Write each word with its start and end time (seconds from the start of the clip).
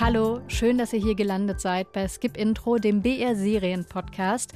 Hallo, 0.00 0.40
schön, 0.48 0.78
dass 0.78 0.94
ihr 0.94 0.98
hier 0.98 1.14
gelandet 1.14 1.60
seid 1.60 1.92
bei 1.92 2.08
Skip 2.08 2.38
Intro, 2.38 2.78
dem 2.78 3.02
BR 3.02 3.36
Serien 3.36 3.84
Podcast. 3.84 4.54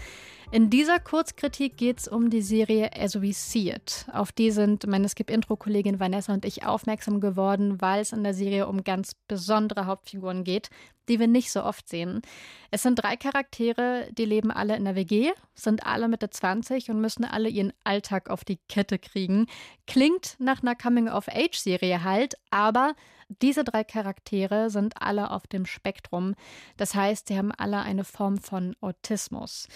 In 0.54 0.70
dieser 0.70 1.00
Kurzkritik 1.00 1.76
geht 1.76 1.98
es 1.98 2.06
um 2.06 2.30
die 2.30 2.40
Serie 2.40 2.90
As 2.96 3.20
We 3.20 3.32
See 3.32 3.72
It. 3.72 4.06
Auf 4.12 4.30
die 4.30 4.52
sind 4.52 4.86
meine 4.86 5.08
Skip-Intro-Kollegin 5.08 5.98
Vanessa 5.98 6.32
und 6.32 6.44
ich 6.44 6.64
aufmerksam 6.64 7.18
geworden, 7.18 7.80
weil 7.80 8.02
es 8.02 8.12
in 8.12 8.22
der 8.22 8.34
Serie 8.34 8.68
um 8.68 8.84
ganz 8.84 9.16
besondere 9.26 9.86
Hauptfiguren 9.86 10.44
geht, 10.44 10.70
die 11.08 11.18
wir 11.18 11.26
nicht 11.26 11.50
so 11.50 11.64
oft 11.64 11.88
sehen. 11.88 12.22
Es 12.70 12.82
sind 12.82 13.02
drei 13.02 13.16
Charaktere, 13.16 14.06
die 14.12 14.26
leben 14.26 14.52
alle 14.52 14.76
in 14.76 14.84
der 14.84 14.94
WG, 14.94 15.32
sind 15.56 15.84
alle 15.84 16.06
Mitte 16.06 16.30
20 16.30 16.88
und 16.88 17.00
müssen 17.00 17.24
alle 17.24 17.48
ihren 17.48 17.72
Alltag 17.82 18.30
auf 18.30 18.44
die 18.44 18.60
Kette 18.68 19.00
kriegen. 19.00 19.46
Klingt 19.88 20.36
nach 20.38 20.62
einer 20.62 20.76
Coming-of-Age-Serie 20.76 22.04
halt, 22.04 22.36
aber 22.50 22.94
diese 23.42 23.64
drei 23.64 23.82
Charaktere 23.82 24.70
sind 24.70 25.02
alle 25.02 25.32
auf 25.32 25.48
dem 25.48 25.66
Spektrum. 25.66 26.36
Das 26.76 26.94
heißt, 26.94 27.26
sie 27.26 27.36
haben 27.36 27.50
alle 27.50 27.80
eine 27.80 28.04
Form 28.04 28.38
von 28.38 28.76
Autismus. 28.80 29.66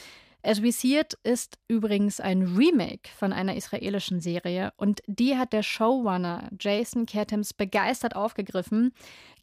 As 0.49 0.63
We 0.63 0.73
See 0.73 0.99
It 0.99 1.13
ist 1.25 1.59
übrigens 1.69 2.21
ein 2.21 2.57
Remake 2.57 3.11
von 3.19 3.35
einer 3.35 3.55
israelischen 3.55 4.23
Serie 4.23 4.73
und 4.79 5.03
die 5.07 5.37
hat 5.37 5.53
der 5.53 5.63
Showrunner 5.63 6.49
Jason 6.59 7.05
Katims 7.05 7.53
begeistert 7.53 8.17
aufgegriffen. 8.17 8.95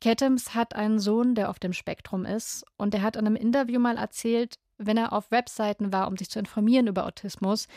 Katims 0.01 0.55
hat 0.55 0.75
einen 0.75 0.97
Sohn, 0.97 1.35
der 1.35 1.51
auf 1.51 1.59
dem 1.59 1.73
Spektrum 1.73 2.25
ist 2.25 2.65
und 2.77 2.95
er 2.95 3.03
hat 3.03 3.17
in 3.17 3.27
einem 3.27 3.35
Interview 3.35 3.79
mal 3.79 3.97
erzählt, 3.97 4.55
wenn 4.79 4.97
er 4.97 5.13
auf 5.13 5.29
Webseiten 5.29 5.93
war, 5.93 6.07
um 6.07 6.17
sich 6.17 6.31
zu 6.31 6.39
informieren 6.39 6.87
über 6.87 7.05
Autismus, 7.05 7.67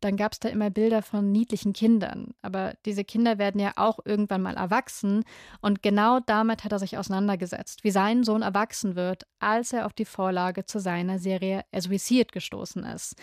dann 0.00 0.16
gab 0.16 0.32
es 0.32 0.40
da 0.40 0.48
immer 0.48 0.70
Bilder 0.70 1.02
von 1.02 1.32
niedlichen 1.32 1.72
Kindern. 1.72 2.34
Aber 2.42 2.74
diese 2.84 3.04
Kinder 3.04 3.38
werden 3.38 3.60
ja 3.60 3.72
auch 3.76 3.98
irgendwann 4.04 4.42
mal 4.42 4.56
erwachsen. 4.56 5.24
Und 5.60 5.82
genau 5.82 6.20
damit 6.20 6.64
hat 6.64 6.72
er 6.72 6.78
sich 6.78 6.98
auseinandergesetzt, 6.98 7.84
wie 7.84 7.90
sein 7.90 8.24
Sohn 8.24 8.42
erwachsen 8.42 8.96
wird, 8.96 9.26
als 9.38 9.72
er 9.72 9.86
auf 9.86 9.92
die 9.92 10.04
Vorlage 10.04 10.64
zu 10.64 10.80
seiner 10.80 11.18
Serie 11.18 11.64
As 11.72 11.90
We 11.90 11.98
See 11.98 12.20
It 12.20 12.32
gestoßen 12.32 12.84
ist. 12.84 13.16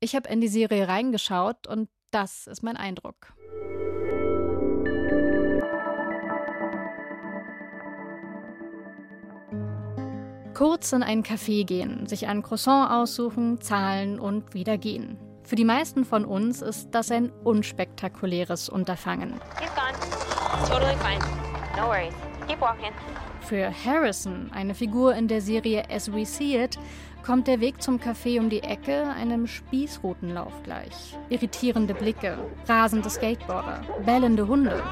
Ich 0.00 0.14
habe 0.14 0.28
in 0.28 0.40
die 0.40 0.48
Serie 0.48 0.88
reingeschaut 0.88 1.66
und 1.66 1.88
das 2.10 2.46
ist 2.46 2.62
mein 2.62 2.76
Eindruck. 2.76 3.32
Kurz 10.54 10.92
in 10.92 11.04
einen 11.04 11.22
Café 11.22 11.64
gehen, 11.64 12.06
sich 12.06 12.26
ein 12.26 12.42
Croissant 12.42 12.90
aussuchen, 12.90 13.60
zahlen 13.60 14.18
und 14.18 14.54
wieder 14.54 14.76
gehen. 14.76 15.16
Für 15.48 15.56
die 15.56 15.64
meisten 15.64 16.04
von 16.04 16.26
uns 16.26 16.60
ist 16.60 16.90
das 16.90 17.10
ein 17.10 17.32
unspektakuläres 17.42 18.68
Unterfangen. 18.68 19.40
Totally 20.68 20.94
no 21.74 21.90
Für 23.48 23.72
Harrison, 23.72 24.50
eine 24.52 24.74
Figur 24.74 25.14
in 25.14 25.26
der 25.26 25.40
Serie 25.40 25.84
As 25.88 26.12
We 26.12 26.26
See 26.26 26.62
It, 26.62 26.78
kommt 27.24 27.46
der 27.46 27.62
Weg 27.62 27.80
zum 27.80 27.96
Café 27.98 28.38
um 28.38 28.50
die 28.50 28.62
Ecke 28.62 29.04
einem 29.04 29.46
Spießrutenlauf 29.46 30.52
gleich. 30.64 31.16
Irritierende 31.30 31.94
Blicke, 31.94 32.36
rasende 32.68 33.08
Skateboarder, 33.08 33.80
bellende 34.04 34.46
Hunde. 34.46 34.82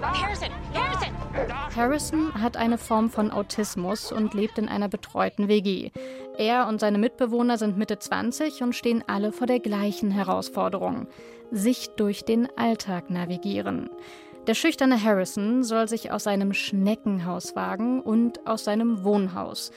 Harrison, 0.00 0.48
Harrison! 0.72 1.76
Harrison 1.76 2.42
hat 2.42 2.56
eine 2.56 2.78
Form 2.78 3.10
von 3.10 3.30
Autismus 3.30 4.10
und 4.10 4.32
lebt 4.32 4.56
in 4.56 4.70
einer 4.70 4.88
betreuten 4.88 5.48
WG. 5.48 5.90
Er 6.38 6.66
und 6.66 6.80
seine 6.80 6.96
Mitbewohner 6.96 7.58
sind 7.58 7.76
Mitte 7.76 7.98
20 7.98 8.62
und 8.62 8.74
stehen 8.74 9.04
alle 9.06 9.32
vor 9.32 9.46
der 9.46 9.60
gleichen 9.60 10.10
Herausforderung: 10.10 11.08
sich 11.50 11.90
durch 11.96 12.24
den 12.24 12.48
Alltag 12.56 13.10
navigieren. 13.10 13.90
Der 14.48 14.54
schüchterne 14.54 15.04
Harrison 15.04 15.62
soll 15.62 15.88
sich 15.88 16.10
aus 16.10 16.24
seinem 16.24 16.54
Schneckenhaus 16.54 17.54
wagen 17.54 18.00
und 18.00 18.46
aus 18.46 18.64
seinem 18.64 19.04
Wohnhaus. 19.04 19.70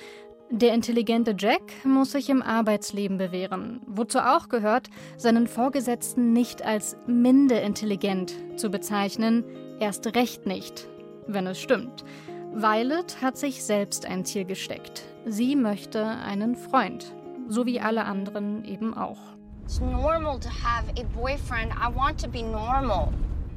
Der 0.49 0.73
intelligente 0.73 1.35
Jack 1.37 1.61
muss 1.83 2.13
sich 2.13 2.29
im 2.29 2.41
Arbeitsleben 2.41 3.17
bewähren, 3.17 3.81
wozu 3.85 4.19
auch 4.19 4.47
gehört, 4.47 4.87
seinen 5.17 5.47
Vorgesetzten 5.47 6.31
nicht 6.31 6.61
als 6.61 6.95
minder 7.05 7.61
intelligent 7.61 8.33
zu 8.55 8.69
bezeichnen, 8.69 9.43
erst 9.81 10.15
recht 10.15 10.45
nicht, 10.45 10.87
wenn 11.27 11.47
es 11.47 11.59
stimmt. 11.59 12.05
Violet 12.53 13.21
hat 13.21 13.37
sich 13.37 13.65
selbst 13.65 14.05
ein 14.05 14.23
Ziel 14.23 14.45
gesteckt. 14.45 15.03
Sie 15.25 15.57
möchte 15.57 16.05
einen 16.05 16.55
Freund, 16.55 17.13
so 17.49 17.65
wie 17.65 17.81
alle 17.81 18.05
anderen 18.05 18.63
eben 18.63 18.93
auch. 18.93 19.19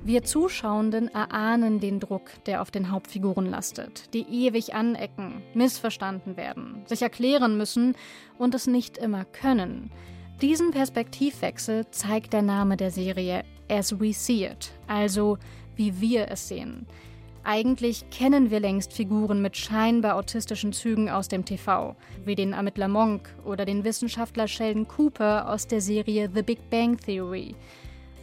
Wir 0.06 0.22
Zuschauenden 0.22 1.08
erahnen 1.08 1.80
den 1.80 1.98
Druck, 1.98 2.30
der 2.44 2.60
auf 2.60 2.70
den 2.70 2.90
Hauptfiguren 2.90 3.46
lastet, 3.46 4.12
die 4.12 4.26
ewig 4.46 4.74
anecken, 4.74 5.40
missverstanden 5.54 6.36
werden, 6.36 6.82
sich 6.84 7.00
erklären 7.00 7.56
müssen 7.56 7.96
und 8.36 8.54
es 8.54 8.66
nicht 8.66 8.98
immer 8.98 9.24
können. 9.24 9.90
Diesen 10.42 10.72
Perspektivwechsel 10.72 11.86
zeigt 11.90 12.34
der 12.34 12.42
Name 12.42 12.76
der 12.76 12.90
Serie 12.90 13.44
As 13.70 13.98
We 13.98 14.12
See 14.12 14.44
It, 14.44 14.72
also 14.88 15.38
wie 15.74 15.98
wir 16.02 16.30
es 16.30 16.48
sehen. 16.48 16.86
Eigentlich 17.42 18.10
kennen 18.10 18.50
wir 18.50 18.60
längst 18.60 18.92
Figuren 18.92 19.40
mit 19.40 19.56
scheinbar 19.56 20.16
autistischen 20.16 20.74
Zügen 20.74 21.08
aus 21.08 21.28
dem 21.28 21.46
TV, 21.46 21.96
wie 22.26 22.34
den 22.34 22.52
Ermittler 22.52 22.88
Monk 22.88 23.34
oder 23.46 23.64
den 23.64 23.84
Wissenschaftler 23.84 24.48
Sheldon 24.48 24.86
Cooper 24.86 25.48
aus 25.48 25.66
der 25.66 25.80
Serie 25.80 26.30
The 26.34 26.42
Big 26.42 26.68
Bang 26.68 26.98
Theory. 26.98 27.54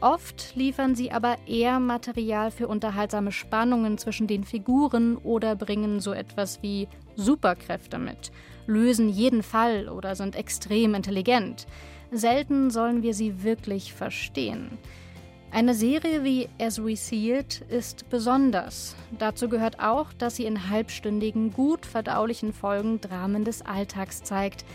Oft 0.02 0.56
liefern 0.56 0.96
sie 0.96 1.12
aber 1.12 1.36
eher 1.48 1.80
Material 1.80 2.50
für 2.50 2.68
unterhaltsame 2.68 3.32
Spannungen 3.32 4.00
zwischen 4.00 4.26
den 4.26 4.44
Figuren 4.44 5.16
oder 5.18 5.56
bringen 5.56 6.00
so 6.00 6.12
etwas 6.12 6.64
wie 6.64 6.88
Superkräfte 7.16 8.00
mit, 8.00 8.32
lösen 8.66 9.10
jeden 9.10 9.44
Fall 9.44 9.90
oder 9.90 10.16
sind 10.16 10.36
extrem 10.36 10.96
intelligent. 10.96 11.68
Selten 12.12 12.72
sollen 12.72 13.04
wir 13.04 13.14
sie 13.14 13.44
wirklich 13.44 13.94
verstehen. 13.94 14.80
Eine 15.52 15.76
Serie 15.76 16.24
wie 16.24 16.50
As 16.60 16.82
We 16.82 16.96
See 16.96 17.38
It 17.38 17.62
ist 17.70 18.10
besonders. 18.10 18.96
Dazu 19.20 19.50
gehört 19.50 19.82
auch, 19.82 20.14
dass 20.14 20.38
sie 20.38 20.46
in 20.46 20.70
halbstündigen, 20.70 21.52
gut 21.52 21.86
verdaulichen 21.86 22.54
Folgen 22.54 23.02
Dramen 23.02 23.44
des 23.44 23.62
Alltags 23.62 24.24
zeigt, 24.24 24.66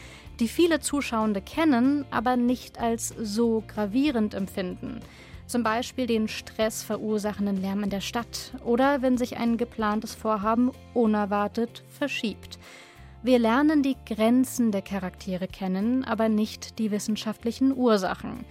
die 0.41 0.49
viele 0.49 0.81
Zuschauende 0.81 1.41
kennen, 1.41 2.05
aber 2.11 2.37
nicht 2.37 2.79
als 2.79 3.09
so 3.09 3.63
gravierend 3.67 4.35
empfinden. 4.35 5.01
Zum 5.47 5.63
Beispiel 5.63 6.07
den 6.07 6.27
Stress 6.27 6.83
verursachenden 6.83 7.61
Lärm 7.61 7.85
in 7.85 7.91
der 7.91 8.01
Stadt 8.01 8.53
oder 8.65 9.01
wenn 9.01 9.17
sich 9.17 9.37
ein 9.37 9.57
geplantes 9.57 10.15
Vorhaben 10.15 10.73
unerwartet 10.93 11.85
verschiebt. 11.89 12.59
Wir 13.23 13.39
lernen 13.39 13.83
die 13.83 13.97
Grenzen 14.07 14.73
der 14.73 14.83
Charaktere 14.83 15.49
kennen, 15.49 16.05
aber 16.05 16.29
nicht 16.29 16.79
die 16.79 16.91
wissenschaftlichen 16.91 17.77
Ursachen. 17.77 18.45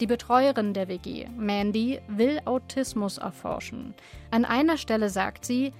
Die 0.00 0.06
Betreuerin 0.06 0.74
der 0.74 0.88
WG, 0.88 1.26
Mandy, 1.36 2.00
will 2.08 2.40
Autismus 2.44 3.18
erforschen. 3.18 3.94
An 4.30 4.44
einer 4.44 4.76
Stelle 4.76 5.10
sagt 5.10 5.44
sie, 5.44 5.72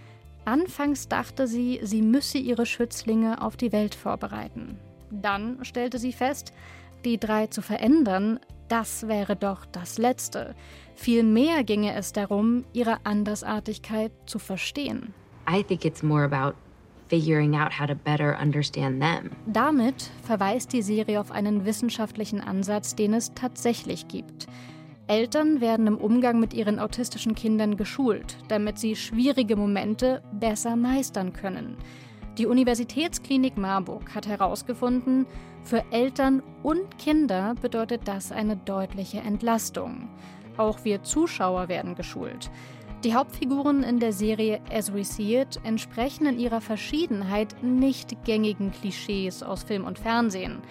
anfangs 0.44 1.08
dachte 1.08 1.46
sie, 1.46 1.80
sie 1.82 2.02
müsse 2.02 2.38
ihre 2.38 2.66
Schützlinge 2.66 3.40
auf 3.40 3.56
die 3.56 3.72
Welt 3.72 3.94
vorbereiten. 3.94 4.78
Dann 5.10 5.64
stellte 5.64 5.98
sie 5.98 6.12
fest, 6.12 6.52
die 7.04 7.18
drei 7.18 7.46
zu 7.46 7.62
verändern, 7.62 8.40
das 8.68 9.08
wäre 9.08 9.34
doch 9.34 9.64
das 9.64 9.98
Letzte. 9.98 10.54
Vielmehr 10.94 11.64
ginge 11.64 11.94
es 11.94 12.12
darum, 12.12 12.64
ihre 12.72 12.98
Andersartigkeit 13.04 14.12
zu 14.26 14.38
verstehen. 14.38 15.14
I 15.48 15.62
think 15.62 15.84
it's 15.84 16.02
more 16.02 16.24
about 16.24 16.54
figuring 17.08 17.54
out 17.54 17.78
how 17.78 17.86
to 17.86 17.94
better 17.94 18.38
understand 18.40 19.00
them. 19.00 19.30
Damit 19.46 20.10
verweist 20.22 20.72
die 20.72 20.82
Serie 20.82 21.20
auf 21.20 21.30
einen 21.30 21.64
wissenschaftlichen 21.64 22.40
Ansatz, 22.40 22.94
den 22.94 23.14
es 23.14 23.32
tatsächlich 23.34 24.08
gibt. 24.08 24.46
Eltern 25.06 25.62
werden 25.62 25.86
im 25.86 25.96
Umgang 25.96 26.38
mit 26.38 26.52
ihren 26.52 26.78
autistischen 26.78 27.34
Kindern 27.34 27.78
geschult, 27.78 28.36
damit 28.48 28.78
sie 28.78 28.94
schwierige 28.94 29.56
Momente 29.56 30.22
besser 30.32 30.76
meistern 30.76 31.32
können. 31.32 31.78
Die 32.38 32.46
Universitätsklinik 32.46 33.58
Marburg 33.58 34.14
hat 34.14 34.28
herausgefunden, 34.28 35.26
für 35.64 35.82
Eltern 35.90 36.40
und 36.62 36.96
Kinder 36.96 37.56
bedeutet 37.60 38.02
das 38.06 38.30
eine 38.30 38.56
deutliche 38.56 39.18
Entlastung. 39.18 40.08
Auch 40.56 40.84
wir 40.84 41.02
Zuschauer 41.02 41.66
werden 41.66 41.96
geschult. 41.96 42.48
Die 43.02 43.14
Hauptfiguren 43.14 43.82
in 43.82 43.98
der 43.98 44.12
Serie 44.12 44.60
As 44.72 44.94
We 44.94 45.02
See 45.02 45.40
It 45.40 45.58
entsprechen 45.64 46.26
in 46.26 46.38
ihrer 46.38 46.60
Verschiedenheit 46.60 47.56
nicht 47.60 48.24
gängigen 48.24 48.70
Klischees 48.70 49.42
aus 49.42 49.64
Film 49.64 49.84
und 49.84 49.98
Fernsehen. 49.98 50.62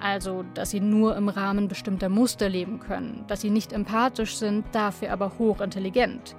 Also, 0.00 0.44
dass 0.52 0.72
sie 0.72 0.80
nur 0.80 1.16
im 1.16 1.30
Rahmen 1.30 1.68
bestimmter 1.68 2.10
Muster 2.10 2.50
leben 2.50 2.80
können, 2.80 3.24
dass 3.28 3.40
sie 3.40 3.50
nicht 3.50 3.72
empathisch 3.72 4.36
sind, 4.36 4.66
dafür 4.72 5.10
aber 5.10 5.32
hochintelligent. 5.38 6.36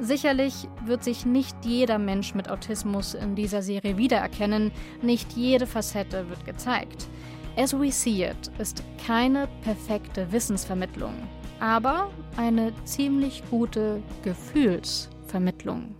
Sicherlich 0.00 0.68
wird 0.84 1.02
sich 1.02 1.24
nicht 1.24 1.56
jeder 1.64 1.98
Mensch 1.98 2.34
mit 2.34 2.50
Autismus 2.50 3.14
in 3.14 3.34
dieser 3.34 3.62
Serie 3.62 3.96
wiedererkennen, 3.96 4.72
nicht 5.02 5.32
jede 5.32 5.66
Facette 5.66 6.28
wird 6.28 6.44
gezeigt. 6.44 7.08
As 7.56 7.72
We 7.72 7.90
See 7.90 8.24
It 8.24 8.50
ist 8.58 8.82
keine 9.06 9.48
perfekte 9.62 10.30
Wissensvermittlung 10.30 11.14
aber 11.60 12.10
eine 12.36 12.72
ziemlich 12.84 13.42
gute 13.50 14.02
Gefühlsvermittlung. 14.22 15.94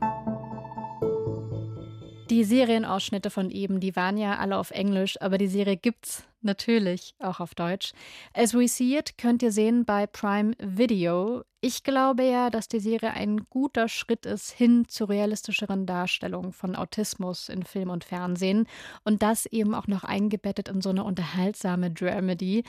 Die 2.30 2.44
Serienausschnitte 2.44 3.30
von 3.30 3.50
eben, 3.50 3.80
die 3.80 3.94
waren 3.94 4.18
ja 4.18 4.36
alle 4.38 4.58
auf 4.58 4.72
Englisch, 4.72 5.20
aber 5.20 5.38
die 5.38 5.46
Serie 5.46 5.76
gibt's 5.76 6.24
natürlich 6.46 7.14
auch 7.18 7.40
auf 7.40 7.54
Deutsch. 7.54 7.92
As 8.32 8.54
We 8.54 8.66
See 8.68 8.96
It 8.96 9.18
könnt 9.18 9.42
ihr 9.42 9.52
sehen 9.52 9.84
bei 9.84 10.06
Prime 10.06 10.54
Video. 10.58 11.44
Ich 11.60 11.82
glaube 11.82 12.22
ja, 12.22 12.48
dass 12.48 12.68
die 12.68 12.80
Serie 12.80 13.12
ein 13.12 13.38
guter 13.50 13.88
Schritt 13.88 14.24
ist 14.24 14.52
hin 14.52 14.86
zu 14.88 15.04
realistischeren 15.04 15.84
Darstellungen 15.84 16.52
von 16.52 16.76
Autismus 16.76 17.48
in 17.48 17.64
Film 17.64 17.90
und 17.90 18.04
Fernsehen 18.04 18.66
und 19.04 19.22
das 19.22 19.46
eben 19.46 19.74
auch 19.74 19.88
noch 19.88 20.04
eingebettet 20.04 20.68
in 20.68 20.80
so 20.80 20.90
eine 20.90 21.04
unterhaltsame 21.04 21.90
Dramedy. 21.90 22.64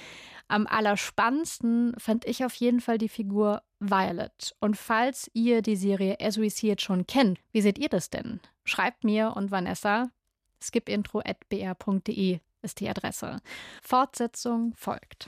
Am 0.47 0.67
allerspannendsten 0.67 1.93
fand 1.97 2.25
ich 2.25 2.43
auf 2.43 2.55
jeden 2.55 2.81
Fall 2.81 2.97
die 2.97 3.09
Figur 3.09 3.61
Violet. 3.79 4.55
Und 4.59 4.77
falls 4.77 5.29
ihr 5.33 5.61
die 5.61 5.75
Serie 5.75 6.17
As 6.19 6.39
We 6.39 6.49
See 6.49 6.71
It 6.71 6.81
schon 6.81 7.05
kennt, 7.05 7.39
wie 7.51 7.61
seht 7.61 7.77
ihr 7.77 7.89
das 7.89 8.09
denn? 8.09 8.39
Schreibt 8.63 9.03
mir 9.03 9.33
und 9.35 9.51
Vanessa. 9.51 10.09
skipintro.br.de 10.59 12.39
ist 12.67 12.79
die 12.79 12.89
Adresse. 12.89 13.37
Fortsetzung 13.81 14.73
folgt. 14.75 15.27